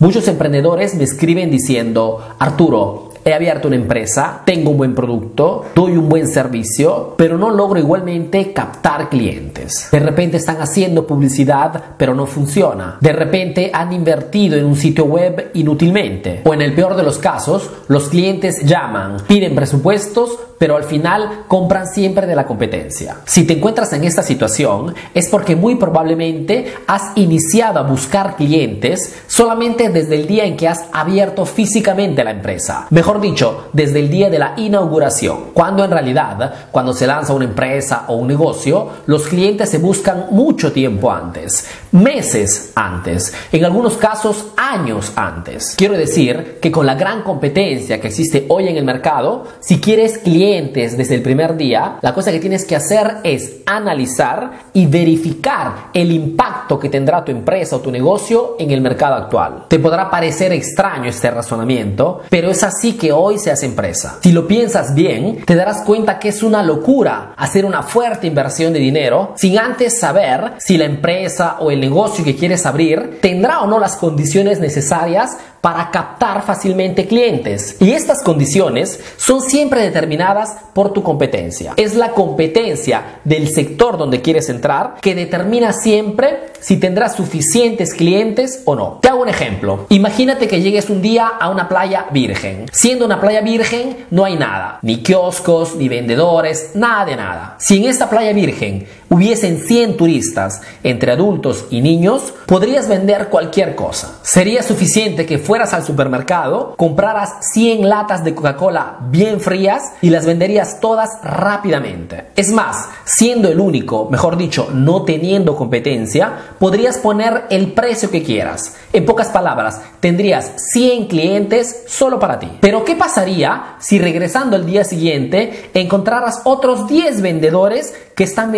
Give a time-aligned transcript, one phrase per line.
[0.00, 5.98] Muchos emprendedores me escriben diciendo, Arturo, he abierto una empresa, tengo un buen producto, doy
[5.98, 9.88] un buen servicio, pero no logro igualmente captar clientes.
[9.92, 12.96] De repente están haciendo publicidad, pero no funciona.
[13.02, 16.40] De repente han invertido en un sitio web inútilmente.
[16.46, 21.44] O en el peor de los casos, los clientes llaman, piden presupuestos, pero al final
[21.48, 23.16] compran siempre de la competencia.
[23.24, 29.22] Si te encuentras en esta situación, es porque muy probablemente has iniciado a buscar clientes
[29.26, 32.86] solamente desde el día en que has abierto físicamente la empresa.
[32.90, 37.46] Mejor dicho, desde el día de la inauguración, cuando en realidad, cuando se lanza una
[37.46, 43.96] empresa o un negocio, los clientes se buscan mucho tiempo antes, meses antes, en algunos
[43.96, 45.74] casos años antes.
[45.76, 50.18] Quiero decir que con la gran competencia que existe hoy en el mercado, si quieres
[50.18, 55.90] clientes, desde el primer día, la cosa que tienes que hacer es analizar y verificar
[55.92, 59.64] el impacto que tendrá tu empresa o tu negocio en el mercado actual.
[59.68, 64.18] Te podrá parecer extraño este razonamiento, pero es así que hoy se hace empresa.
[64.22, 68.72] Si lo piensas bien, te darás cuenta que es una locura hacer una fuerte inversión
[68.72, 73.60] de dinero sin antes saber si la empresa o el negocio que quieres abrir tendrá
[73.60, 77.76] o no las condiciones necesarias para captar fácilmente clientes.
[77.80, 81.74] Y estas condiciones son siempre determinadas por tu competencia.
[81.76, 88.62] Es la competencia del sector donde quieres entrar que determina siempre si tendrás suficientes clientes
[88.64, 88.98] o no.
[89.02, 89.86] Te hago un ejemplo.
[89.90, 92.66] Imagínate que llegues un día a una playa virgen.
[92.72, 97.56] Siendo una playa virgen no hay nada, ni kioscos, ni vendedores, nada de nada.
[97.58, 103.74] Si en esta playa virgen hubiesen 100 turistas entre adultos y niños, podrías vender cualquier
[103.74, 104.20] cosa.
[104.22, 110.26] Sería suficiente que fueras al supermercado, compraras 100 latas de Coca-Cola bien frías y las
[110.26, 112.28] venderías todas rápidamente.
[112.36, 118.22] Es más, siendo el único, mejor dicho, no teniendo competencia, podrías poner el precio que
[118.22, 118.76] quieras.
[118.92, 122.48] En pocas palabras, tendrías 100 clientes solo para ti.
[122.60, 128.52] Pero ¿qué pasaría si regresando el día siguiente encontraras otros 10 vendedores que están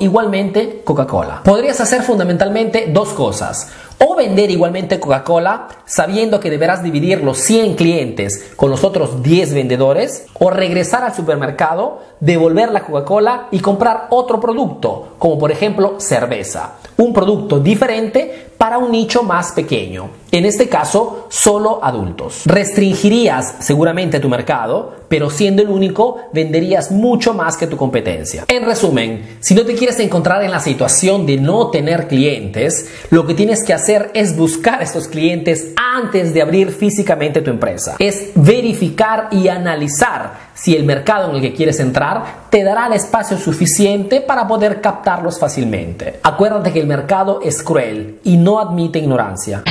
[0.00, 1.42] igualmente Coca-Cola?
[1.44, 3.70] Podrías hacer fundamentalmente dos cosas.
[3.98, 9.54] O vender igualmente Coca-Cola sabiendo que deberás dividir los 100 clientes con los otros 10
[9.54, 15.94] vendedores, o regresar al supermercado, devolver la Coca-Cola y comprar otro producto, como por ejemplo
[15.98, 22.42] cerveza, un producto diferente para un nicho más pequeño, en este caso solo adultos.
[22.44, 28.44] Restringirías seguramente tu mercado, pero siendo el único venderías mucho más que tu competencia.
[28.48, 33.26] En resumen, si no te quieres encontrar en la situación de no tener clientes, lo
[33.26, 37.96] que tienes que hacer es buscar estos clientes antes de abrir físicamente tu empresa.
[37.98, 42.94] Es verificar y analizar si el mercado en el que quieres entrar te dará el
[42.94, 46.18] espacio suficiente para poder captarlos fácilmente.
[46.22, 49.62] Acuérdate que el mercado es cruel y no admite ignorancia.